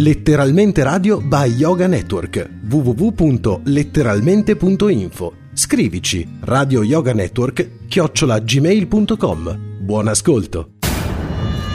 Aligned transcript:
Letteralmente 0.00 0.84
Radio 0.84 1.20
by 1.20 1.56
Yoga 1.56 1.88
Network 1.88 2.48
www.letteralmente.info 2.68 5.32
Scrivici 5.52 6.38
Radio 6.42 6.84
Yoga 6.84 7.12
Network 7.12 7.88
chiocciola 7.88 8.38
gmail.com 8.38 9.58
Buon 9.80 10.06
ascolto. 10.06 10.74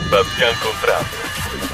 Bastian 0.08 0.54
Contrario. 0.62 1.18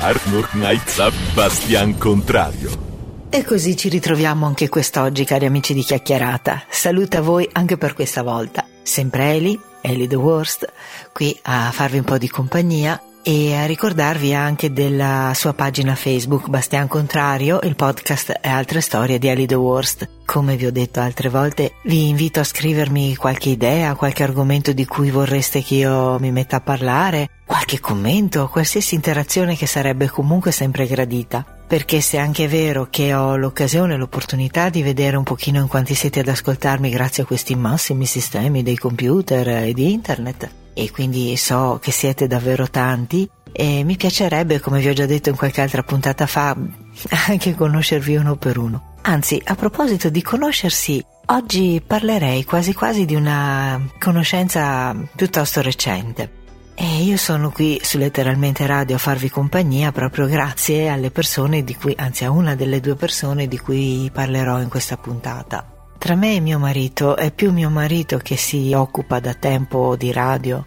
Arnold 0.00 0.48
Knight 0.50 1.12
Bastian 1.34 1.96
Contrario. 1.96 2.88
E 3.30 3.44
così 3.44 3.76
ci 3.76 3.88
ritroviamo 3.88 4.44
anche 4.44 4.68
quest'oggi, 4.68 5.24
cari 5.24 5.46
amici 5.46 5.72
di 5.72 5.82
Chiacchierata. 5.82 6.64
Saluta 6.68 7.18
a 7.18 7.22
voi 7.22 7.48
anche 7.52 7.76
per 7.76 7.94
questa 7.94 8.24
volta. 8.24 8.66
Sempre 8.82 9.34
Eli, 9.34 9.56
Eli 9.80 10.08
The 10.08 10.16
Worst, 10.16 10.68
qui 11.12 11.38
a 11.42 11.70
farvi 11.70 11.98
un 11.98 12.04
po' 12.04 12.18
di 12.18 12.28
compagnia 12.28 13.00
e 13.22 13.54
a 13.54 13.66
ricordarvi 13.66 14.34
anche 14.34 14.72
della 14.72 15.32
sua 15.34 15.52
pagina 15.52 15.94
Facebook 15.94 16.48
Bastian 16.48 16.88
Contrario, 16.88 17.60
il 17.62 17.76
podcast 17.76 18.38
e 18.40 18.48
altre 18.48 18.80
storie 18.80 19.18
di 19.18 19.28
Ali 19.28 19.46
The 19.46 19.54
Worst. 19.54 20.08
Come 20.24 20.56
vi 20.56 20.66
ho 20.66 20.72
detto 20.72 21.00
altre 21.00 21.28
volte, 21.28 21.74
vi 21.84 22.08
invito 22.08 22.40
a 22.40 22.44
scrivermi 22.44 23.16
qualche 23.16 23.50
idea, 23.50 23.94
qualche 23.94 24.22
argomento 24.22 24.72
di 24.72 24.86
cui 24.86 25.10
vorreste 25.10 25.62
che 25.62 25.74
io 25.74 26.18
mi 26.18 26.32
metta 26.32 26.56
a 26.56 26.60
parlare, 26.60 27.28
qualche 27.44 27.80
commento, 27.80 28.48
qualsiasi 28.48 28.94
interazione 28.94 29.56
che 29.56 29.66
sarebbe 29.66 30.08
comunque 30.08 30.52
sempre 30.52 30.86
gradita. 30.86 31.59
Perché 31.70 32.00
se 32.00 32.18
anche 32.18 32.46
è 32.46 32.48
vero 32.48 32.88
che 32.90 33.14
ho 33.14 33.36
l'occasione 33.36 33.96
l'opportunità 33.96 34.70
di 34.70 34.82
vedere 34.82 35.16
un 35.16 35.22
pochino 35.22 35.60
in 35.60 35.68
quanti 35.68 35.94
siete 35.94 36.18
ad 36.18 36.26
ascoltarmi 36.26 36.90
grazie 36.90 37.22
a 37.22 37.26
questi 37.26 37.54
massimi 37.54 38.06
sistemi 38.06 38.64
dei 38.64 38.76
computer 38.76 39.46
e 39.46 39.72
di 39.72 39.92
internet, 39.92 40.50
e 40.74 40.90
quindi 40.90 41.36
so 41.36 41.78
che 41.80 41.92
siete 41.92 42.26
davvero 42.26 42.68
tanti 42.68 43.30
e 43.52 43.84
mi 43.84 43.96
piacerebbe, 43.96 44.58
come 44.58 44.80
vi 44.80 44.88
ho 44.88 44.92
già 44.92 45.06
detto 45.06 45.28
in 45.28 45.36
qualche 45.36 45.60
altra 45.60 45.84
puntata 45.84 46.26
fa, 46.26 46.56
anche 47.28 47.54
conoscervi 47.54 48.16
uno 48.16 48.34
per 48.34 48.58
uno. 48.58 48.96
Anzi, 49.02 49.40
a 49.44 49.54
proposito 49.54 50.10
di 50.10 50.22
conoscersi, 50.22 51.00
oggi 51.26 51.80
parlerei 51.86 52.42
quasi 52.42 52.74
quasi 52.74 53.04
di 53.04 53.14
una 53.14 53.80
conoscenza 54.00 54.92
piuttosto 55.14 55.62
recente. 55.62 56.38
E 56.82 57.02
io 57.02 57.18
sono 57.18 57.50
qui 57.50 57.78
su 57.82 57.98
Letteralmente 57.98 58.66
Radio 58.66 58.96
a 58.96 58.98
farvi 58.98 59.28
compagnia 59.28 59.92
proprio 59.92 60.24
grazie 60.24 60.88
alle 60.88 61.10
persone 61.10 61.62
di 61.62 61.74
cui, 61.74 61.94
anzi 61.94 62.24
a 62.24 62.30
una 62.30 62.54
delle 62.54 62.80
due 62.80 62.94
persone 62.94 63.46
di 63.48 63.58
cui 63.58 64.10
parlerò 64.10 64.62
in 64.62 64.70
questa 64.70 64.96
puntata. 64.96 65.90
Tra 65.98 66.14
me 66.14 66.36
e 66.36 66.40
mio 66.40 66.58
marito 66.58 67.18
è 67.18 67.32
più 67.32 67.52
mio 67.52 67.68
marito 67.68 68.16
che 68.16 68.38
si 68.38 68.72
occupa 68.72 69.20
da 69.20 69.34
tempo 69.34 69.94
di 69.94 70.10
radio. 70.10 70.64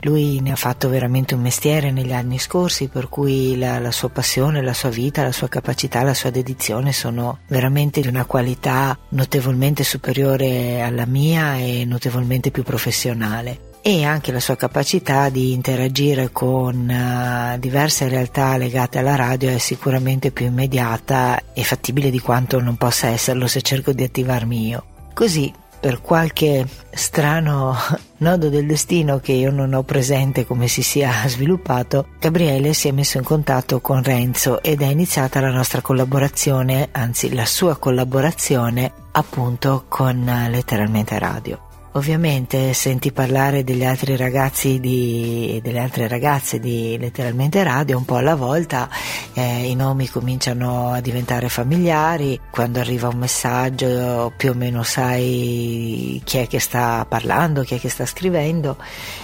Lui 0.00 0.40
ne 0.40 0.52
ha 0.52 0.56
fatto 0.56 0.90
veramente 0.90 1.34
un 1.34 1.40
mestiere 1.40 1.90
negli 1.90 2.12
anni 2.12 2.38
scorsi, 2.38 2.88
per 2.88 3.08
cui 3.08 3.56
la, 3.56 3.78
la, 3.78 3.92
sua 3.92 4.10
passione, 4.10 4.60
la 4.60 4.74
sua 4.74 4.90
vita, 4.90 5.22
la 5.22 5.32
sua 5.32 5.48
capacità, 5.48 6.02
la 6.02 6.12
sua 6.12 6.28
dedizione 6.28 6.92
sono 6.92 7.38
veramente 7.48 8.02
di 8.02 8.08
una 8.08 8.26
qualità 8.26 8.94
notevolmente 9.08 9.84
superiore 9.84 10.82
alla 10.82 11.06
mia 11.06 11.56
e 11.56 11.86
notevolmente 11.86 12.50
più 12.50 12.62
professionale 12.62 13.72
e 13.86 14.02
anche 14.02 14.32
la 14.32 14.40
sua 14.40 14.56
capacità 14.56 15.28
di 15.28 15.52
interagire 15.52 16.32
con 16.32 16.88
uh, 16.88 17.56
diverse 17.56 18.08
realtà 18.08 18.56
legate 18.56 18.98
alla 18.98 19.14
radio 19.14 19.48
è 19.48 19.58
sicuramente 19.58 20.32
più 20.32 20.46
immediata 20.46 21.40
e 21.52 21.62
fattibile 21.62 22.10
di 22.10 22.18
quanto 22.18 22.60
non 22.60 22.74
possa 22.74 23.06
esserlo 23.06 23.46
se 23.46 23.62
cerco 23.62 23.92
di 23.92 24.02
attivarmi 24.02 24.66
io. 24.66 24.84
Così, 25.14 25.54
per 25.78 26.00
qualche 26.00 26.66
strano 26.90 27.76
nodo 28.18 28.48
del 28.48 28.66
destino 28.66 29.20
che 29.20 29.30
io 29.30 29.52
non 29.52 29.72
ho 29.72 29.84
presente 29.84 30.44
come 30.44 30.66
si 30.66 30.82
sia 30.82 31.12
sviluppato, 31.28 32.08
Gabriele 32.18 32.74
si 32.74 32.88
è 32.88 32.90
messo 32.90 33.18
in 33.18 33.24
contatto 33.24 33.80
con 33.80 34.02
Renzo 34.02 34.64
ed 34.64 34.82
è 34.82 34.86
iniziata 34.86 35.38
la 35.38 35.52
nostra 35.52 35.80
collaborazione, 35.80 36.88
anzi 36.90 37.32
la 37.32 37.46
sua 37.46 37.76
collaborazione 37.76 38.92
appunto 39.12 39.84
con 39.86 40.26
uh, 40.26 40.50
Letteralmente 40.50 41.16
Radio. 41.20 41.65
Ovviamente 41.96 42.74
senti 42.74 43.10
parlare 43.10 43.64
degli 43.64 43.82
altri 43.82 44.16
ragazzi 44.16 44.80
di, 44.80 45.58
delle 45.62 45.78
altre 45.78 46.06
ragazze 46.08 46.60
di 46.60 46.94
letteralmente 47.00 47.62
radio 47.62 47.96
un 47.96 48.04
po' 48.04 48.16
alla 48.16 48.34
volta, 48.34 48.90
eh, 49.32 49.70
i 49.70 49.74
nomi 49.74 50.06
cominciano 50.06 50.92
a 50.92 51.00
diventare 51.00 51.48
familiari, 51.48 52.38
quando 52.50 52.80
arriva 52.80 53.08
un 53.08 53.16
messaggio 53.16 54.30
più 54.36 54.50
o 54.50 54.54
meno 54.54 54.82
sai 54.82 56.20
chi 56.22 56.36
è 56.36 56.46
che 56.46 56.60
sta 56.60 57.06
parlando, 57.08 57.62
chi 57.62 57.76
è 57.76 57.80
che 57.80 57.88
sta 57.88 58.04
scrivendo 58.04 58.76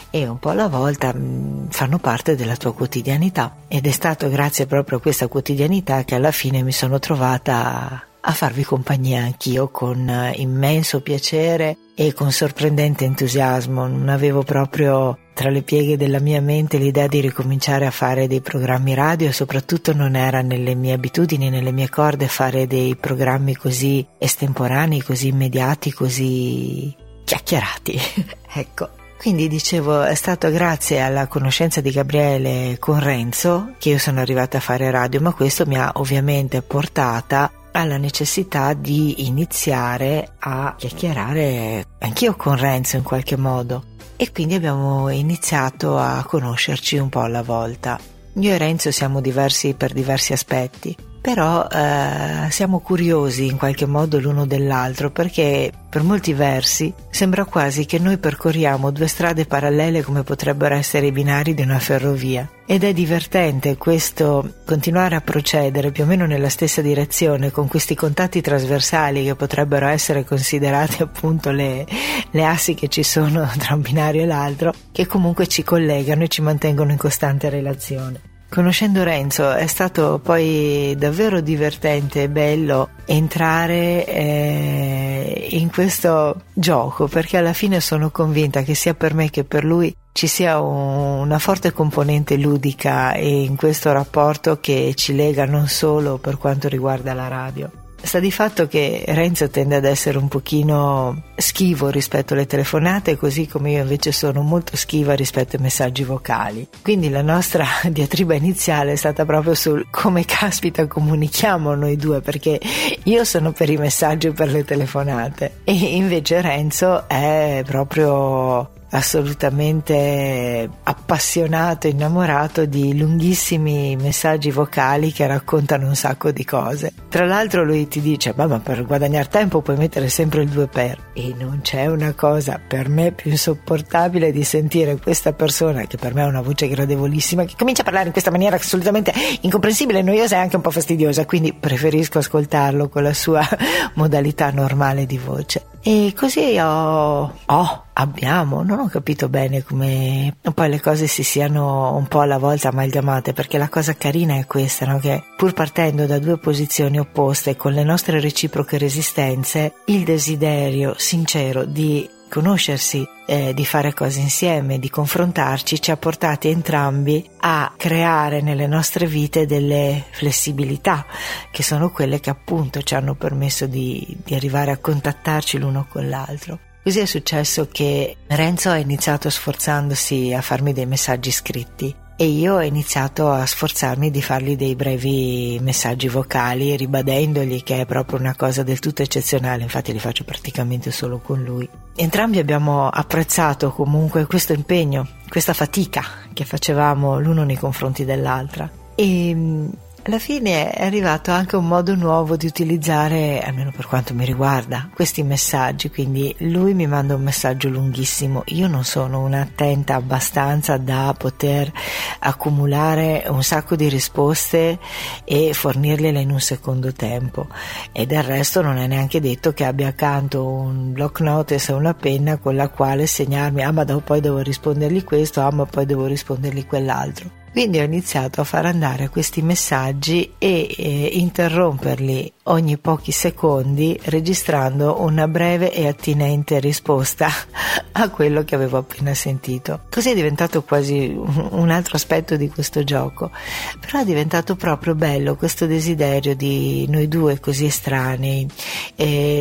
e 0.09 0.27
un 0.27 0.39
po' 0.39 0.49
alla 0.49 0.69
volta 0.69 1.13
mh, 1.13 1.19
mm, 1.19 1.67
fanno 1.69 1.99
parte 1.99 2.37
della 2.37 2.57
tua 2.57 2.73
quotidianità. 2.73 3.55
Ed 3.69 3.87
è 3.87 3.91
stato 3.91 4.31
grazie 4.31 4.65
proprio 4.65 4.97
a 4.97 5.03
questa 5.03 5.29
quotidianità 5.29 6.05
che 6.05 6.15
alla 6.15 6.33
fine 6.33 6.63
mi 6.63 6.73
sono 6.73 6.99
trovata 6.99 8.07
a 8.25 8.33
farvi 8.33 8.63
compagnia 8.63 9.23
anch'io 9.23 9.69
con 9.69 10.09
eh, 10.09 10.33
immenso 10.37 11.01
piacere 11.01 11.77
e 11.95 12.13
con 12.13 12.31
sorprendente 12.31 13.05
entusiasmo. 13.05 13.87
Non 13.87 14.09
avevo 14.09 14.43
proprio 14.43 15.19
tra 15.35 15.51
le 15.51 15.63
pieghe 15.63 15.97
della 15.97 16.21
mia 16.21 16.41
mente 16.41 16.79
l'idea 16.79 17.09
di 17.09 17.21
ricominciare 17.21 17.87
a 17.87 17.91
fare 17.91 18.29
dei 18.29 18.41
programmi 18.41 18.95
radio 18.95 19.29
e 19.29 19.33
soprattutto 19.33 19.93
non 19.93 20.15
era 20.15 20.41
nelle 20.41 20.75
mie 20.75 20.93
abitudini, 20.93 21.51
nelle 21.51 21.73
mie 21.73 21.89
corde 21.89 22.29
fare 22.29 22.67
dei 22.67 22.95
programmi 22.97 23.57
così 23.57 24.07
estemporanei, 24.19 25.03
così 25.03 25.29
immediati, 25.29 25.93
così 25.93 26.95
chiacchierati. 27.25 27.99
ecco. 28.55 28.91
Quindi 29.19 29.47
dicevo, 29.47 30.03
è 30.03 30.17
stato 30.17 30.51
grazie 30.51 31.01
alla 31.01 31.29
conoscenza 31.29 31.81
di 31.81 31.93
Gabriele 31.93 32.77
con 32.81 32.99
Renzo 32.99 33.75
che 33.79 33.91
io 33.91 33.99
sono 33.99 34.19
arrivata 34.19 34.57
a 34.57 34.61
fare 34.61 34.91
radio, 34.91 35.21
ma 35.21 35.33
questo 35.33 35.65
mi 35.65 35.79
ha 35.79 35.93
ovviamente 35.95 36.61
portata 36.61 37.49
alla 37.73 37.97
necessità 37.97 38.73
di 38.75 39.27
iniziare 39.27 40.35
a 40.39 40.75
chiacchierare 40.77 41.85
anch'io 41.99 42.35
con 42.37 42.57
Renzo 42.57 42.97
in 42.97 43.03
qualche 43.03 43.37
modo 43.37 43.85
e 44.17 44.31
quindi 44.31 44.55
abbiamo 44.55 45.09
iniziato 45.09 45.99
a 45.99 46.25
conoscerci 46.27 46.97
un 46.97 47.09
po' 47.09 47.21
alla 47.21 47.43
volta. 47.43 47.99
Io 48.35 48.53
e 48.53 48.59
Renzo 48.59 48.91
siamo 48.91 49.21
diversi 49.21 49.75
per 49.75 49.93
diversi 49.93 50.33
aspetti 50.33 50.97
però 51.23 51.69
eh, 51.69 52.51
siamo 52.51 52.81
curiosi 52.81 53.47
in 53.47 53.57
qualche 53.57 53.87
modo 53.87 54.19
l'uno 54.19 54.45
dell'altro 54.45 55.13
perché 55.13 55.71
per 55.89 56.03
molti 56.03 56.33
versi 56.33 56.93
sembra 57.11 57.45
quasi 57.45 57.87
che 57.87 58.01
noi 58.01 58.19
percorriamo 58.19 58.91
due 58.91 59.07
strade 59.07 59.47
parallele 59.47 60.03
come 60.03 60.25
potrebbero 60.25 60.75
essere 60.75 61.07
i 61.07 61.13
binari 61.13 61.55
di 61.55 61.63
una 61.63 61.79
ferrovia 61.79 62.51
ed 62.67 62.83
è 62.83 62.93
divertente 62.93 63.77
questo 63.77 64.55
continuare 64.67 65.15
a 65.15 65.21
procedere 65.21 65.93
più 65.93 66.03
o 66.03 66.07
meno 66.07 66.27
nella 66.27 66.49
stessa 66.49 66.83
direzione 66.83 67.53
con 67.53 67.69
questi 67.69 67.95
contatti 67.95 68.41
trasversali 68.41 69.23
che 69.23 69.37
potrebbero 69.37 69.87
essere 69.87 70.25
considerati 70.25 71.03
appunto 71.05 71.53
le, 71.53 71.87
le 72.33 72.45
assi 72.45 72.75
che 72.75 72.89
ci 72.89 73.05
sono 73.05 73.49
tra 73.59 73.77
un 73.77 73.81
binario 73.83 74.23
e 74.23 74.27
l'altro 74.27 74.75
che 74.91 75.07
comunque 75.07 75.47
ci 75.47 75.63
collegano 75.63 76.25
e 76.25 76.29
ci 76.29 76.43
mantengono 76.43 76.91
in 76.91 76.99
costante 76.99 77.49
relazione. 77.49 78.32
Conoscendo 78.53 79.03
Renzo 79.03 79.51
è 79.51 79.67
stato 79.67 80.21
poi 80.23 80.95
davvero 80.99 81.41
divertente 81.41 82.25
e 82.25 82.29
bello 82.29 82.91
entrare 83.07 84.05
eh, 84.05 85.47
in 85.53 85.71
questo 85.71 86.43
gioco 86.53 87.09
perché 87.09 87.39
alla 87.39 87.55
fine 87.55 87.81
sono 87.81 88.11
convinta 88.11 88.61
che 88.61 88.75
sia 88.75 88.93
per 88.93 89.15
me 89.15 89.31
che 89.31 89.45
per 89.45 89.65
lui 89.65 89.97
ci 90.13 90.27
sia 90.27 90.61
un, 90.61 91.21
una 91.21 91.39
forte 91.39 91.73
componente 91.73 92.37
ludica 92.37 93.17
in 93.17 93.57
questo 93.57 93.91
rapporto 93.91 94.61
che 94.61 94.93
ci 94.97 95.15
lega 95.15 95.47
non 95.47 95.67
solo 95.67 96.19
per 96.19 96.37
quanto 96.37 96.69
riguarda 96.69 97.15
la 97.15 97.29
radio. 97.29 97.82
Sta 98.05 98.19
di 98.19 98.33
fatto 98.33 98.67
che 98.67 99.05
Renzo 99.07 99.49
tende 99.49 99.77
ad 99.77 99.85
essere 99.85 100.19
un 100.19 100.29
pochino 100.29 101.23
schivo 101.37 101.89
rispetto 101.89 102.35
alle 102.35 102.47
telefonate, 102.47 103.17
così 103.17 103.47
come 103.47 103.71
io 103.71 103.83
invece 103.83 104.13
sono 104.13 104.43
molto 104.43 104.77
schiva 104.77 105.15
rispetto 105.15 105.57
ai 105.57 105.63
messaggi 105.63 106.03
vocali. 106.03 106.67
Quindi 106.83 107.09
la 107.09 107.23
nostra 107.23 107.65
diatriba 107.89 108.35
iniziale 108.35 108.93
è 108.93 108.97
stata 108.97 109.25
proprio 109.25 109.55
sul 109.55 109.87
come 109.91 110.25
caspita 110.25 110.87
comunichiamo 110.87 111.75
noi 111.75 111.97
due, 111.97 112.21
perché 112.21 112.61
io 113.05 113.25
sono 113.25 113.53
per 113.53 113.71
i 113.71 113.77
messaggi 113.77 114.27
e 114.27 114.33
per 114.33 114.51
le 114.51 114.65
telefonate 114.65 115.61
e 115.65 115.73
invece 115.73 116.41
Renzo 116.41 117.09
è 117.09 117.63
proprio 117.65 118.81
assolutamente 118.93 120.69
appassionato, 120.83 121.87
innamorato 121.87 122.67
di 122.67 122.97
lunghissimi 122.97 123.97
messaggi 123.97 124.51
vocali 124.51 125.13
che 125.13 125.27
raccontano 125.27 125.87
un 125.87 125.95
sacco 125.95 126.31
di 126.31 126.45
cose. 126.45 126.93
Tra 127.09 127.27
l'altro 127.27 127.65
lui 127.65 127.89
ti 127.89 128.01
dice, 128.01 128.35
ma 128.37 128.47
per 128.59 128.85
guadagnare 128.85 129.29
tempo 129.29 129.61
puoi 129.61 129.77
mettere 129.77 130.09
sempre 130.09 130.43
il 130.43 130.49
2 130.51 130.67
per 130.67 131.11
e 131.15 131.35
non 131.39 131.61
c'è 131.63 131.87
una 131.87 132.13
cosa 132.15 132.61
per 132.67 132.89
me 132.89 133.13
più 133.13 133.31
insopportabile 133.31 134.31
di 134.31 134.45
sentire 134.45 134.97
questa 134.97 135.33
persona 135.33 135.85
che 135.87 135.97
per 135.97 136.15
me 136.15 136.23
ha 136.23 136.27
una 136.27 136.41
voce 136.43 136.69
gradevolissima 136.69 137.45
che 137.45 137.55
comincia 137.57 137.83
a 137.83 137.85
parlare 137.85 138.07
in 138.07 138.13
questa 138.13 138.31
maniera 138.31 138.57
assolutamente 138.57 139.13
incomprensibile, 139.41 140.03
noiosa 140.03 140.37
e 140.37 140.41
anche 140.41 140.57
un 140.57 140.63
po' 140.63 140.71
fastidiosa, 140.71 141.25
quindi 141.25 141.53
preferisco 141.53 142.19
ascoltarlo 142.19 142.89
con 142.89 143.03
la 143.03 143.15
sua 143.15 143.47
modalità 143.95 144.51
normale 144.51 145.07
di 145.07 145.19
voce. 145.19 145.72
E 145.85 146.13
così 146.17 146.57
ho, 146.61 147.33
ho, 147.45 147.85
abbiamo, 147.95 148.63
non 148.63 148.79
ho 148.79 148.87
capito 148.87 149.29
bene 149.29 149.65
come 149.65 150.33
poi 150.55 150.69
le 150.69 150.81
cose 150.81 151.09
si 151.09 151.25
siano 151.25 151.97
un 151.97 152.07
po' 152.07 152.21
alla 152.21 152.39
volta 152.39 152.69
amalgamate, 152.69 153.33
perché 153.33 153.59
la 153.59 153.69
cosa 153.69 153.95
carina 153.95 154.37
è 154.37 154.47
questa, 154.47 154.87
no? 154.87 154.99
che 155.01 155.25
pur 155.37 155.55
partendo 155.55 156.07
da 156.07 156.21
due 156.21 156.39
posizioni 156.39 157.01
opposte, 157.01 157.57
con 157.57 157.73
le 157.73 157.83
nostre 157.83 158.21
reciproche 158.21 158.79
resistenze, 158.79 159.75
il 159.87 160.05
desiderio 160.05 160.95
sincero 160.97 161.65
di 161.65 162.09
conoscersi, 162.33 163.07
eh, 163.27 163.53
di 163.53 163.67
fare 163.67 163.93
cose 163.93 164.21
insieme, 164.21 164.79
di 164.79 164.89
confrontarci, 164.89 165.83
ci 165.83 165.91
ha 165.91 165.99
portati 165.99 166.49
entrambi 166.49 167.29
a 167.41 167.75
creare 167.77 168.41
nelle 168.41 168.67
nostre 168.67 169.07
vite 169.07 169.45
delle 169.45 170.03
flessibilità, 170.13 171.05
che 171.51 171.63
sono 171.63 171.91
quelle 171.91 172.21
che 172.21 172.31
appunto 172.31 172.81
ci 172.81 172.95
hanno 172.95 173.15
permesso 173.15 173.67
di, 173.67 174.17
di 174.25 174.35
arrivare 174.35 174.71
a 174.71 174.79
contattarci 174.79 175.59
l'uno 175.59 175.87
con 175.87 176.09
l'altro. 176.09 176.59
Così 176.83 177.01
è 177.01 177.07
successo 177.07 177.69
che 177.71 178.17
Renzo 178.29 178.71
ha 178.71 178.79
iniziato 178.79 179.29
sforzandosi 179.29 180.33
a 180.33 180.41
farmi 180.41 180.73
dei 180.73 180.87
messaggi 180.87 181.31
scritti 181.31 181.95
e 182.17 182.27
io 182.27 182.55
ho 182.55 182.63
iniziato 182.63 183.31
a 183.31 183.45
sforzarmi 183.45 184.11
di 184.11 184.23
fargli 184.23 184.57
dei 184.57 184.75
brevi 184.75 185.59
messaggi 185.61 186.09
vocali 186.09 186.77
ribadendogli 186.77 187.63
che 187.63 187.81
è 187.81 187.87
proprio 187.87 188.19
una 188.19 188.37
cosa 188.37 188.63
del 188.63 188.79
tutto 188.79 189.03
eccezionale, 189.03 189.63
infatti 189.63 189.93
li 189.93 189.99
faccio 189.99 190.25
praticamente 190.25 190.91
solo 190.91 191.19
con 191.19 191.43
lui. 191.43 191.69
Entrambi 191.95 192.39
abbiamo 192.39 192.89
apprezzato 192.89 193.73
comunque 193.73 194.27
questo 194.27 194.53
impegno, 194.53 195.07
questa 195.29 195.53
fatica 195.53 196.03
che 196.33 196.45
facevamo 196.45 197.19
l'uno 197.21 197.45
nei 197.45 197.57
confronti 197.57 198.05
dell'altra 198.05 198.71
e 198.95 199.69
alla 200.05 200.19
fine 200.19 200.73
è 200.73 200.85
arrivato 200.85 201.31
anche 201.31 201.55
un 201.55 201.69
modo 201.69 201.95
nuovo 201.95 202.37
di 202.37 202.47
utilizzare, 202.47 203.41
almeno 203.41 203.71
per 203.71 203.87
quanto 203.87 204.15
mi 204.15 204.25
riguarda, 204.25 204.89
questi 204.93 205.23
messaggi. 205.23 205.91
Quindi 205.91 206.35
lui 206.39 206.75
mi 206.75 206.89
manda 206.89 207.15
un 207.15 207.23
messaggio 207.23 207.69
lunghissimo. 207.69 208.43
Io 208.47 208.67
non 208.67 208.83
sono 208.83 209.21
un'attenta 209.21 209.95
abbastanza 209.95 210.77
da 210.77 211.15
poter 211.17 211.71
accumulare 212.19 213.25
un 213.29 213.45
sacco 213.45 213.77
di 213.77 213.89
risposte 213.89 214.79
e 215.25 215.53
fornirgliele 215.53 216.21
in 216.21 216.33
un 216.33 216.41
secondo 216.41 216.93
tempo. 216.93 217.47
E 217.93 218.05
del 218.05 218.25
resto 218.25 218.61
non 218.61 218.79
è 218.79 218.89
neanche 218.89 219.21
detto 219.21 219.53
che 219.53 219.65
abbia 219.65 219.89
accanto 219.89 220.45
un 220.45 220.93
block 220.93 221.21
notice 221.21 221.71
e 221.71 221.75
una 221.77 221.95
penna 221.95 222.39
con 222.39 222.57
la 222.57 222.69
quale 222.69 223.07
segnarmi, 223.07 223.63
ah 223.63 223.71
ma 223.71 223.85
poi 223.85 224.21
devo 224.21 224.39
rispondergli 224.39 225.05
questo, 225.05 225.43
ah 225.43 225.53
ma 225.53 225.65
poi 225.65 225.87
devo 225.87 226.07
rispondergli 226.07 226.67
quell'altro. 226.67 227.42
Quindi 227.53 227.81
ho 227.81 227.83
iniziato 227.83 228.41
a 228.41 228.45
far 228.45 228.65
andare 228.65 229.11
questi 229.11 229.43
messaggi 229.43 230.33
e 230.39 230.75
eh, 230.75 231.11
interromperli 231.13 232.33
ogni 232.45 232.79
pochi 232.79 233.13
secondi 233.13 233.97
registrando 234.05 235.03
una 235.03 235.29
breve 235.29 235.71
e 235.71 235.87
attinente 235.87 236.61
risposta 236.61 237.29
a 237.93 238.09
quello 238.09 238.43
che 238.43 238.55
avevo 238.55 238.79
appena 238.79 239.13
sentito. 239.13 239.83
Così 239.91 240.11
è 240.11 240.15
diventato 240.15 240.63
quasi 240.63 241.15
un 241.15 241.69
altro 241.69 241.97
aspetto 241.97 242.37
di 242.37 242.49
questo 242.49 242.85
gioco, 242.85 243.31
però 243.79 244.01
è 244.01 244.05
diventato 244.07 244.57
proprio 244.57 244.95
bello 244.95 245.37
questo 245.37 245.67
desiderio 245.67 246.35
di 246.35 246.87
noi 246.89 247.07
due 247.07 247.39
così 247.39 247.67
estranei 247.67 248.49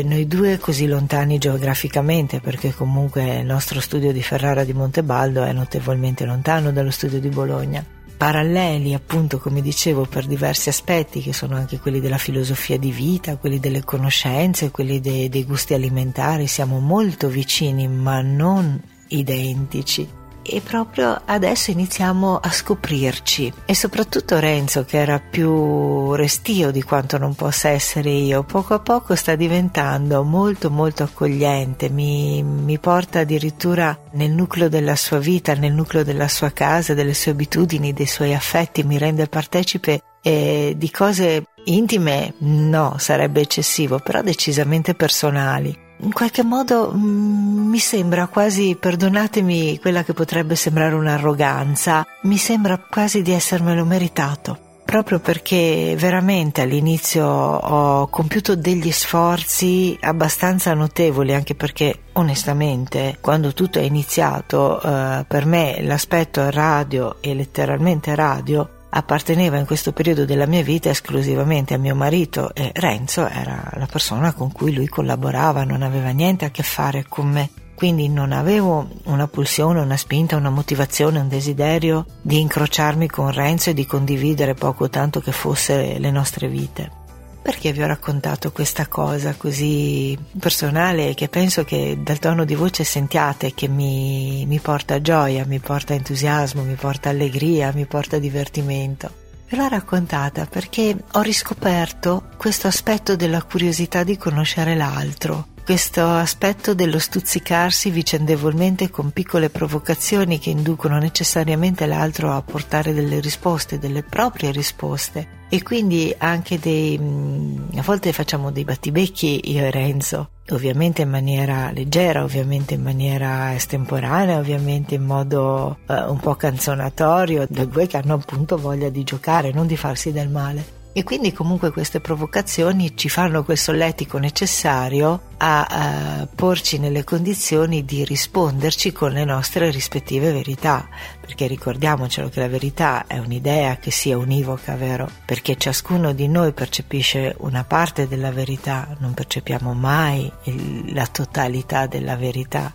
noi 0.03 0.27
due 0.27 0.57
così 0.57 0.85
lontani 0.85 1.37
geograficamente 1.37 2.39
perché 2.39 2.73
comunque 2.73 3.37
il 3.37 3.45
nostro 3.45 3.79
studio 3.79 4.11
di 4.11 4.21
Ferrara 4.21 4.63
di 4.65 4.73
Montebaldo 4.73 5.43
è 5.43 5.53
notevolmente 5.53 6.25
lontano 6.25 6.71
dallo 6.71 6.91
studio 6.91 7.19
di 7.19 7.29
Bologna 7.29 7.99
paralleli 8.21 8.93
appunto 8.93 9.39
come 9.39 9.63
dicevo 9.63 10.05
per 10.05 10.27
diversi 10.27 10.69
aspetti 10.69 11.21
che 11.21 11.33
sono 11.33 11.55
anche 11.55 11.79
quelli 11.79 11.99
della 11.99 12.19
filosofia 12.19 12.77
di 12.77 12.91
vita, 12.91 13.37
quelli 13.37 13.59
delle 13.59 13.83
conoscenze, 13.83 14.69
quelli 14.69 14.99
dei, 14.99 15.27
dei 15.27 15.43
gusti 15.43 15.73
alimentari, 15.73 16.45
siamo 16.45 16.77
molto 16.77 17.29
vicini 17.29 17.87
ma 17.87 18.21
non 18.21 18.79
identici 19.07 20.07
e 20.43 20.61
proprio 20.61 21.21
adesso 21.25 21.71
iniziamo 21.71 22.39
a 22.39 22.51
scoprirci. 22.51 23.51
E 23.65 23.75
soprattutto 23.75 24.39
Renzo 24.39 24.83
che 24.83 24.97
era 24.97 25.19
più 25.19 26.13
restio 26.13 26.71
di 26.71 26.83
quanto 26.83 27.17
non 27.17 27.35
possa 27.35 27.69
essere 27.69 28.09
io 28.09 28.43
poco 28.43 28.73
a 28.73 28.79
poco 28.79 29.15
sta 29.15 29.35
diventando 29.35 30.23
molto 30.23 30.69
molto 30.69 31.03
accogliente. 31.03 31.89
Mi, 31.89 32.43
mi 32.43 32.79
porta 32.79 33.19
addirittura 33.19 33.97
nel 34.13 34.31
nucleo 34.31 34.69
della 34.69 34.95
sua 34.95 35.19
vita 35.19 35.53
nel 35.53 35.73
nucleo 35.73 36.03
della 36.03 36.27
sua 36.27 36.51
casa 36.51 36.93
delle 36.93 37.13
sue 37.13 37.31
abitudini 37.31 37.93
dei 37.93 38.05
suoi 38.05 38.33
affetti 38.33 38.83
mi 38.83 38.97
rende 38.97 39.27
partecipe 39.27 40.01
eh, 40.21 40.73
di 40.77 40.91
cose 40.91 41.45
intime 41.65 42.33
no 42.39 42.95
sarebbe 42.97 43.41
eccessivo 43.41 43.99
però 43.99 44.21
decisamente 44.21 44.93
personali 44.95 45.89
in 46.01 46.13
qualche 46.13 46.43
modo 46.43 46.91
mm, 46.93 47.69
mi 47.69 47.79
sembra 47.79 48.27
quasi, 48.27 48.77
perdonatemi 48.79 49.79
quella 49.79 50.03
che 50.03 50.13
potrebbe 50.13 50.55
sembrare 50.55 50.95
un'arroganza, 50.95 52.05
mi 52.23 52.37
sembra 52.37 52.77
quasi 52.77 53.21
di 53.21 53.31
essermelo 53.31 53.85
meritato. 53.85 54.69
Proprio 54.83 55.19
perché 55.19 55.95
veramente 55.97 56.61
all'inizio 56.61 57.25
ho 57.25 58.07
compiuto 58.07 58.57
degli 58.57 58.91
sforzi 58.91 59.97
abbastanza 60.01 60.73
notevoli, 60.73 61.33
anche 61.33 61.55
perché 61.55 61.99
onestamente 62.13 63.17
quando 63.21 63.53
tutto 63.53 63.79
è 63.79 63.83
iniziato 63.83 64.81
eh, 64.81 65.23
per 65.25 65.45
me 65.45 65.81
l'aspetto 65.81 66.49
radio 66.49 67.17
e 67.21 67.33
letteralmente 67.33 68.15
radio 68.15 68.80
apparteneva 68.93 69.57
in 69.57 69.65
questo 69.65 69.93
periodo 69.93 70.25
della 70.25 70.45
mia 70.45 70.63
vita 70.63 70.89
esclusivamente 70.89 71.73
a 71.73 71.77
mio 71.77 71.95
marito 71.95 72.53
e 72.53 72.71
Renzo 72.73 73.27
era 73.27 73.71
la 73.75 73.87
persona 73.87 74.33
con 74.33 74.51
cui 74.51 74.73
lui 74.73 74.87
collaborava, 74.87 75.63
non 75.63 75.81
aveva 75.81 76.09
niente 76.09 76.45
a 76.45 76.51
che 76.51 76.63
fare 76.63 77.05
con 77.07 77.29
me. 77.29 77.49
Quindi 77.73 78.09
non 78.09 78.31
avevo 78.31 78.87
una 79.05 79.27
pulsione, 79.27 79.79
una 79.79 79.97
spinta, 79.97 80.35
una 80.35 80.51
motivazione, 80.51 81.19
un 81.19 81.27
desiderio 81.27 82.05
di 82.21 82.39
incrociarmi 82.39 83.07
con 83.07 83.31
Renzo 83.31 83.71
e 83.71 83.73
di 83.73 83.87
condividere 83.87 84.53
poco 84.53 84.87
tanto 84.87 85.19
che 85.19 85.31
fosse 85.31 85.97
le 85.97 86.11
nostre 86.11 86.47
vite. 86.47 87.00
Perché 87.41 87.71
vi 87.71 87.81
ho 87.81 87.87
raccontato 87.87 88.51
questa 88.51 88.87
cosa 88.87 89.33
così 89.35 90.15
personale 90.39 91.15
che 91.15 91.27
penso 91.27 91.63
che 91.63 91.97
dal 91.99 92.19
tono 92.19 92.45
di 92.45 92.53
voce 92.53 92.83
sentiate 92.83 93.53
che 93.55 93.67
mi, 93.67 94.45
mi 94.47 94.59
porta 94.59 95.01
gioia, 95.01 95.43
mi 95.45 95.59
porta 95.59 95.95
entusiasmo, 95.95 96.61
mi 96.61 96.75
porta 96.75 97.09
allegria, 97.09 97.71
mi 97.73 97.87
porta 97.87 98.19
divertimento? 98.19 99.11
Ve 99.49 99.57
l'ho 99.57 99.67
raccontata 99.67 100.45
perché 100.45 100.95
ho 101.13 101.21
riscoperto 101.21 102.29
questo 102.37 102.67
aspetto 102.67 103.15
della 103.15 103.41
curiosità 103.41 104.03
di 104.03 104.17
conoscere 104.17 104.75
l'altro, 104.75 105.47
questo 105.65 106.07
aspetto 106.07 106.75
dello 106.75 106.99
stuzzicarsi 106.99 107.89
vicendevolmente 107.89 108.91
con 108.91 109.09
piccole 109.09 109.49
provocazioni 109.49 110.37
che 110.37 110.51
inducono 110.51 110.99
necessariamente 110.99 111.87
l'altro 111.87 112.31
a 112.33 112.41
portare 112.43 112.93
delle 112.93 113.19
risposte, 113.19 113.79
delle 113.79 114.03
proprie 114.03 114.51
risposte 114.51 115.39
e 115.53 115.63
quindi 115.63 116.15
anche 116.17 116.57
dei 116.59 116.97
mm, 116.97 117.77
a 117.77 117.81
volte 117.81 118.13
facciamo 118.13 118.51
dei 118.51 118.63
battibecchi 118.63 119.51
io 119.51 119.65
e 119.65 119.69
Renzo 119.69 120.29
ovviamente 120.51 121.01
in 121.01 121.09
maniera 121.09 121.71
leggera 121.73 122.23
ovviamente 122.23 122.75
in 122.75 122.81
maniera 122.81 123.53
estemporanea 123.53 124.37
ovviamente 124.37 124.95
in 124.95 125.03
modo 125.03 125.79
uh, 125.87 125.93
un 126.09 126.19
po' 126.21 126.35
canzonatorio 126.35 127.45
da 127.49 127.65
due 127.65 127.85
che 127.85 127.97
hanno 127.97 128.13
appunto 128.13 128.55
voglia 128.55 128.87
di 128.87 129.03
giocare 129.03 129.51
non 129.51 129.67
di 129.67 129.75
farsi 129.75 130.13
del 130.13 130.29
male 130.29 130.79
e 130.93 131.03
quindi 131.03 131.31
comunque 131.31 131.71
queste 131.71 132.01
provocazioni 132.01 132.97
ci 132.97 133.07
fanno 133.07 133.45
quel 133.45 133.57
solletico 133.57 134.17
necessario 134.17 135.29
a, 135.37 135.65
a 135.65 136.27
porci 136.33 136.79
nelle 136.79 137.05
condizioni 137.05 137.85
di 137.85 138.03
risponderci 138.03 138.91
con 138.91 139.11
le 139.13 139.23
nostre 139.23 139.71
rispettive 139.71 140.33
verità, 140.33 140.89
perché 141.19 141.47
ricordiamocelo 141.47 142.27
che 142.27 142.41
la 142.41 142.49
verità 142.49 143.07
è 143.07 143.17
un'idea 143.19 143.77
che 143.77 143.89
sia 143.89 144.17
univoca, 144.17 144.75
vero? 144.75 145.09
Perché 145.25 145.55
ciascuno 145.55 146.11
di 146.11 146.27
noi 146.27 146.51
percepisce 146.51 147.35
una 147.39 147.63
parte 147.63 148.09
della 148.09 148.31
verità, 148.31 148.93
non 148.99 149.13
percepiamo 149.13 149.73
mai 149.73 150.29
il, 150.43 150.93
la 150.93 151.07
totalità 151.07 151.87
della 151.87 152.17
verità. 152.17 152.73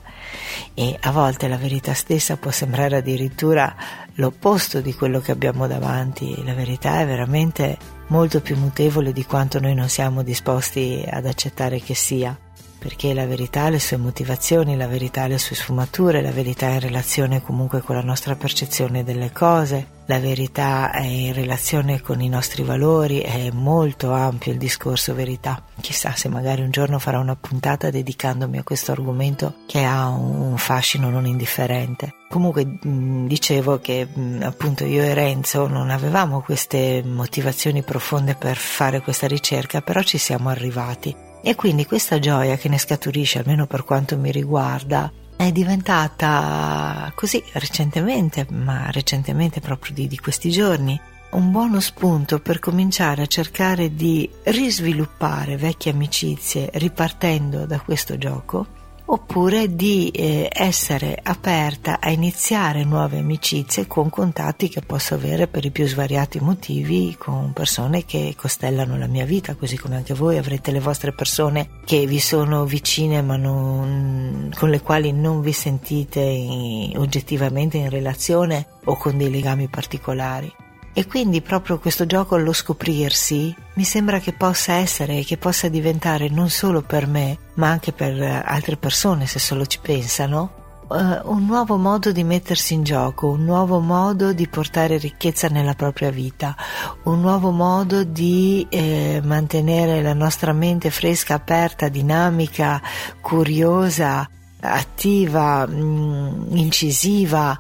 E 0.73 0.97
a 0.99 1.11
volte 1.13 1.49
la 1.49 1.59
verità 1.59 1.93
stessa 1.93 2.39
può 2.39 2.51
sembrare 2.51 2.97
addirittura 2.97 3.77
l'opposto 4.15 4.81
di 4.81 4.95
quello 4.95 5.21
che 5.21 5.33
abbiamo 5.33 5.67
davanti, 5.67 6.43
la 6.45 6.55
verità 6.55 7.01
è 7.01 7.07
veramente 7.07 7.96
molto 8.09 8.41
più 8.41 8.57
mutevole 8.57 9.13
di 9.13 9.25
quanto 9.25 9.61
noi 9.61 9.75
non 9.75 9.89
siamo 9.89 10.23
disposti 10.23 11.05
ad 11.09 11.27
accettare 11.27 11.81
che 11.81 11.95
sia 11.95 12.39
perché 12.79 13.15
la 13.15 13.27
verità 13.27 13.65
ha 13.65 13.69
le 13.69 13.81
sue 13.81 13.97
motivazioni, 13.97 14.77
la 14.77 14.87
verità 14.87 15.23
ha 15.23 15.27
le 15.27 15.39
sue 15.39 15.57
sfumature, 15.57 16.23
la 16.23 16.31
verità 16.31 16.69
è 16.69 16.75
in 16.75 16.81
relazione 16.81 17.43
comunque 17.43 17.81
con 17.81 17.97
la 17.97 18.03
nostra 18.03 18.37
percezione 18.37 19.03
delle 19.03 19.33
cose, 19.33 19.87
la 20.07 20.21
verità 20.21 20.93
è 20.93 21.03
in 21.03 21.33
relazione 21.33 22.01
con 22.01 22.21
i 22.21 22.29
nostri 22.29 22.63
valori, 22.63 23.21
è 23.21 23.51
molto 23.51 24.13
ampio 24.13 24.53
il 24.53 24.59
discorso 24.59 25.15
verità. 25.15 25.61
Chissà 25.87 26.17
se 26.17 26.29
magari 26.29 26.63
un 26.63 26.73
giorno 26.73 26.99
farò 26.99 27.21
una 27.21 27.37
puntata 27.37 27.91
dedicandomi 27.91 28.59
a 28.59 28.65
questo 28.65 28.91
argomento 28.91 29.59
che 29.67 29.85
ha 29.85 30.09
un 30.09 30.57
fascino 30.57 31.11
non 31.11 31.27
indifferente. 31.27 32.13
Comunque 32.29 32.81
dicevo 32.83 33.79
che 33.79 34.09
appunto 34.41 34.85
io 34.85 35.05
e 35.05 35.15
Renzo 35.15 35.69
non 35.69 35.91
avevamo 35.91 36.41
queste 36.41 37.05
motivazioni 37.05 37.85
profonde 37.85 38.35
per 38.35 38.57
fare 38.57 39.01
questa 39.01 39.29
ricerca, 39.29 39.81
però 39.81 40.03
ci 40.03 40.19
siamo 40.19 40.49
arrivati 40.49 41.15
E 41.41 41.55
quindi 41.55 41.87
questa 41.87 42.19
gioia 42.19 42.57
che 42.57 42.69
ne 42.69 42.79
scaturisce, 42.79 43.39
almeno 43.39 43.69
per 43.69 43.85
quanto 43.85 44.19
mi 44.19 44.33
riguarda, 44.33 45.13
è 45.37 45.53
diventata 45.53 47.13
così 47.15 47.41
recentemente, 47.53 48.45
ma 48.51 48.91
recentemente 48.91 49.61
proprio 49.61 49.95
di, 49.95 50.09
di 50.09 50.19
questi 50.19 50.51
giorni, 50.51 51.01
un 51.31 51.51
buono 51.51 51.81
spunto 51.81 52.41
per 52.41 52.59
cominciare 52.59 53.23
a 53.23 53.27
cercare 53.27 53.95
di 53.95 54.29
risviluppare 54.45 55.57
vecchie 55.57 55.93
amicizie 55.93 56.71
ripartendo 56.73 57.67
da 57.67 57.81
questo 57.81 58.17
gioco 58.17 58.77
oppure 59.07 59.75
di 59.75 60.09
eh, 60.09 60.49
essere 60.53 61.19
aperta 61.23 62.01
a 62.01 62.11
iniziare 62.11 62.85
nuove 62.85 63.19
amicizie 63.19 63.87
con 63.87 64.11
contatti 64.11 64.69
che 64.69 64.81
posso 64.81 65.15
avere 65.15 65.47
per 65.47 65.65
i 65.65 65.71
più 65.71 65.87
svariati 65.87 66.41
motivi 66.41 67.15
con 67.17 67.53
persone 67.53 68.05
che 68.05 68.35
costellano 68.37 68.99
la 68.99 69.07
mia 69.07 69.25
vita, 69.25 69.55
così 69.55 69.77
come 69.77 69.97
anche 69.97 70.15
voi 70.15 70.39
avrete 70.39 70.73
le 70.73 70.81
vostre 70.81 71.13
persone 71.13 71.69
che 71.85 72.07
vi 72.07 72.19
sono 72.19 72.65
vicine 72.65 73.23
ma 73.23 73.37
non, 73.37 74.51
con 74.57 74.71
le 74.71 74.81
quali 74.81 75.13
non 75.13 75.41
vi 75.41 75.53
sentite 75.53 76.21
in, 76.21 76.99
oggettivamente 76.99 77.77
in 77.77 77.91
relazione 77.91 78.67
o 78.85 78.97
con 78.97 79.17
dei 79.17 79.31
legami 79.31 79.69
particolari. 79.69 80.53
E 80.99 81.07
quindi 81.07 81.43
proprio 81.43 81.79
questo 81.79 82.07
gioco 82.07 82.37
allo 82.37 82.55
scoprirsi 82.55 83.55
mi 83.75 83.85
sembra 83.85 84.19
che 84.19 84.33
possa 84.33 84.77
essere, 84.77 85.25
che 85.25 85.37
possa 85.37 85.69
diventare 85.69 86.31
non 86.31 86.49
solo 86.49 86.81
per 86.81 87.07
me, 87.07 87.37
ma 87.57 87.69
anche 87.69 87.93
per 87.93 88.19
altre 88.43 88.79
persone, 88.79 89.27
se 89.27 89.39
solo 89.39 89.67
ci 89.67 89.79
pensano, 89.79 90.85
uh, 90.89 90.97
un 91.25 91.45
nuovo 91.45 91.77
modo 91.77 92.13
di 92.13 92.25
mettersi 92.25 92.73
in 92.73 92.83
gioco, 92.83 93.29
un 93.29 93.45
nuovo 93.45 93.79
modo 93.81 94.33
di 94.33 94.49
portare 94.49 94.97
ricchezza 94.97 95.49
nella 95.49 95.75
propria 95.75 96.09
vita, 96.09 96.57
un 97.03 97.21
nuovo 97.21 97.51
modo 97.51 98.03
di 98.03 98.67
eh, 98.71 99.21
mantenere 99.23 100.01
la 100.01 100.15
nostra 100.15 100.55
mente 100.55 100.89
fresca, 100.89 101.35
aperta, 101.35 101.89
dinamica, 101.89 102.81
curiosa, 103.21 104.27
attiva, 104.61 105.67
mh, 105.67 105.75
mm, 105.75 106.57
incisiva, 106.57 107.59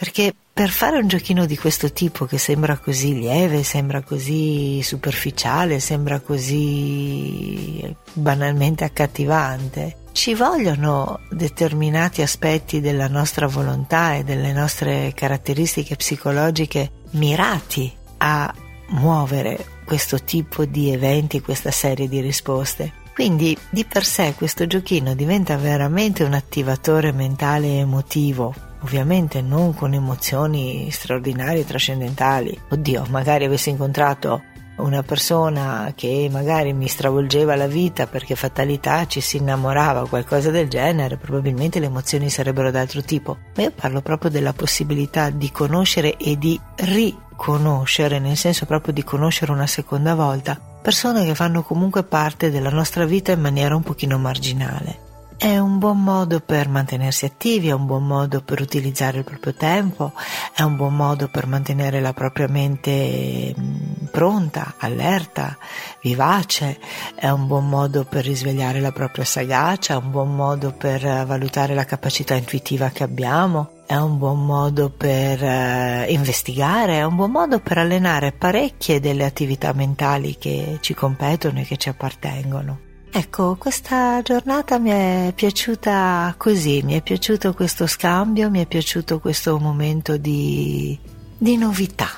perché 0.00 0.34
per 0.50 0.70
fare 0.70 0.96
un 0.96 1.08
giochino 1.08 1.44
di 1.44 1.58
questo 1.58 1.92
tipo 1.92 2.24
che 2.24 2.38
sembra 2.38 2.78
così 2.78 3.18
lieve, 3.18 3.62
sembra 3.62 4.00
così 4.00 4.80
superficiale, 4.82 5.78
sembra 5.78 6.20
così 6.20 7.94
banalmente 8.14 8.84
accattivante, 8.84 9.96
ci 10.12 10.34
vogliono 10.34 11.20
determinati 11.28 12.22
aspetti 12.22 12.80
della 12.80 13.08
nostra 13.08 13.46
volontà 13.46 14.14
e 14.14 14.24
delle 14.24 14.54
nostre 14.54 15.12
caratteristiche 15.14 15.96
psicologiche 15.96 16.92
mirati 17.10 17.94
a 18.16 18.50
muovere 18.92 19.82
questo 19.84 20.24
tipo 20.24 20.64
di 20.64 20.90
eventi, 20.90 21.42
questa 21.42 21.70
serie 21.70 22.08
di 22.08 22.22
risposte. 22.22 22.94
Quindi 23.12 23.54
di 23.68 23.84
per 23.84 24.06
sé 24.06 24.32
questo 24.34 24.66
giochino 24.66 25.14
diventa 25.14 25.58
veramente 25.58 26.24
un 26.24 26.32
attivatore 26.32 27.12
mentale 27.12 27.66
e 27.66 27.78
emotivo 27.80 28.68
ovviamente 28.82 29.42
non 29.42 29.74
con 29.74 29.94
emozioni 29.94 30.90
straordinarie, 30.90 31.64
trascendentali. 31.64 32.58
Oddio, 32.70 33.06
magari 33.08 33.44
avessi 33.44 33.70
incontrato 33.70 34.42
una 34.80 35.02
persona 35.02 35.92
che 35.94 36.28
magari 36.30 36.72
mi 36.72 36.88
stravolgeva 36.88 37.54
la 37.54 37.66
vita 37.66 38.06
perché 38.06 38.34
fatalità 38.34 39.06
ci 39.06 39.20
si 39.20 39.36
innamorava 39.36 40.02
o 40.02 40.08
qualcosa 40.08 40.50
del 40.50 40.68
genere, 40.68 41.16
probabilmente 41.16 41.78
le 41.78 41.86
emozioni 41.86 42.30
sarebbero 42.30 42.70
d'altro 42.70 43.02
tipo. 43.02 43.38
Ma 43.56 43.62
io 43.62 43.72
parlo 43.72 44.00
proprio 44.00 44.30
della 44.30 44.52
possibilità 44.52 45.30
di 45.30 45.50
conoscere 45.50 46.16
e 46.16 46.38
di 46.38 46.58
riconoscere, 46.76 48.18
nel 48.18 48.36
senso 48.36 48.66
proprio 48.66 48.92
di 48.92 49.04
conoscere 49.04 49.52
una 49.52 49.66
seconda 49.66 50.14
volta, 50.14 50.58
persone 50.82 51.24
che 51.24 51.34
fanno 51.34 51.62
comunque 51.62 52.04
parte 52.04 52.50
della 52.50 52.70
nostra 52.70 53.04
vita 53.04 53.32
in 53.32 53.40
maniera 53.40 53.76
un 53.76 53.82
pochino 53.82 54.18
marginale. 54.18 55.08
È 55.42 55.56
un 55.56 55.78
buon 55.78 56.02
modo 56.02 56.40
per 56.40 56.68
mantenersi 56.68 57.24
attivi, 57.24 57.68
è 57.68 57.72
un 57.72 57.86
buon 57.86 58.06
modo 58.06 58.42
per 58.42 58.60
utilizzare 58.60 59.16
il 59.16 59.24
proprio 59.24 59.54
tempo, 59.54 60.12
è 60.54 60.60
un 60.60 60.76
buon 60.76 60.94
modo 60.94 61.28
per 61.28 61.46
mantenere 61.46 61.98
la 62.02 62.12
propria 62.12 62.46
mente 62.46 63.54
mm, 63.58 64.04
pronta, 64.10 64.74
allerta, 64.76 65.56
vivace, 66.02 66.78
è 67.14 67.30
un 67.30 67.46
buon 67.46 67.70
modo 67.70 68.04
per 68.04 68.26
risvegliare 68.26 68.80
la 68.80 68.92
propria 68.92 69.24
sagacia, 69.24 69.94
è 69.94 69.96
un 69.96 70.10
buon 70.10 70.36
modo 70.36 70.72
per 70.72 71.00
valutare 71.24 71.72
la 71.72 71.86
capacità 71.86 72.34
intuitiva 72.34 72.90
che 72.90 73.02
abbiamo, 73.02 73.84
è 73.86 73.96
un 73.96 74.18
buon 74.18 74.44
modo 74.44 74.90
per 74.90 75.40
uh, 75.40 76.12
investigare, 76.12 76.98
è 76.98 77.02
un 77.04 77.16
buon 77.16 77.30
modo 77.30 77.60
per 77.60 77.78
allenare 77.78 78.32
parecchie 78.32 79.00
delle 79.00 79.24
attività 79.24 79.72
mentali 79.72 80.36
che 80.36 80.76
ci 80.82 80.92
competono 80.92 81.60
e 81.60 81.64
che 81.64 81.78
ci 81.78 81.88
appartengono. 81.88 82.89
Ecco, 83.12 83.56
questa 83.56 84.22
giornata 84.22 84.78
mi 84.78 84.90
è 84.90 85.32
piaciuta 85.34 86.32
così, 86.38 86.80
mi 86.84 86.94
è 86.94 87.02
piaciuto 87.02 87.54
questo 87.54 87.88
scambio, 87.88 88.50
mi 88.50 88.60
è 88.60 88.66
piaciuto 88.66 89.18
questo 89.18 89.58
momento 89.58 90.16
di, 90.16 90.96
di 91.36 91.56
novità, 91.56 92.08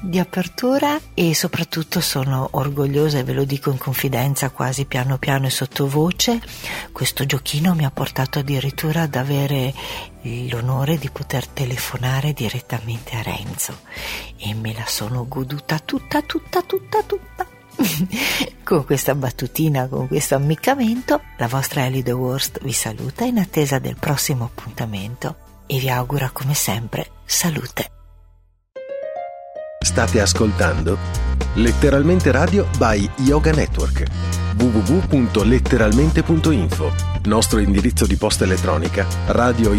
di 0.00 0.18
apertura 0.18 0.98
e 1.14 1.36
soprattutto 1.36 2.00
sono 2.00 2.48
orgogliosa 2.52 3.18
e 3.18 3.22
ve 3.22 3.32
lo 3.32 3.44
dico 3.44 3.70
in 3.70 3.78
confidenza 3.78 4.50
quasi 4.50 4.86
piano 4.86 5.18
piano 5.18 5.46
e 5.46 5.50
sottovoce, 5.50 6.40
questo 6.90 7.24
giochino 7.24 7.76
mi 7.76 7.84
ha 7.84 7.90
portato 7.92 8.40
addirittura 8.40 9.02
ad 9.02 9.14
avere 9.14 9.72
l'onore 10.22 10.98
di 10.98 11.10
poter 11.10 11.46
telefonare 11.46 12.32
direttamente 12.32 13.14
a 13.14 13.22
Renzo 13.22 13.78
e 14.36 14.52
me 14.54 14.74
la 14.74 14.86
sono 14.86 15.28
goduta 15.28 15.78
tutta, 15.78 16.20
tutta, 16.22 16.60
tutta, 16.62 17.02
tutta 17.04 17.49
con 18.64 18.84
questa 18.84 19.14
battutina, 19.14 19.86
con 19.88 20.08
questo 20.08 20.34
ammiccamento, 20.34 21.22
la 21.38 21.48
vostra 21.48 21.86
Ellie 21.86 22.02
The 22.02 22.12
Worst 22.12 22.60
vi 22.62 22.72
saluta 22.72 23.24
in 23.24 23.38
attesa 23.38 23.78
del 23.78 23.96
prossimo 23.98 24.44
appuntamento 24.44 25.36
e 25.66 25.78
vi 25.78 25.88
augura 25.88 26.28
come 26.32 26.52
sempre 26.54 27.06
salute. 27.24 27.90
State 29.82 30.20
ascoltando 30.20 30.98
Letteralmente 31.54 32.30
Radio 32.30 32.68
by 32.76 33.10
Yoga 33.18 33.52
Network. 33.52 34.04
www.letteralmente.info 34.56 36.92
Nostro 37.24 37.60
indirizzo 37.60 38.06
di 38.06 38.16
posta 38.16 38.44
elettronica 38.44 39.06
radio 39.26 39.72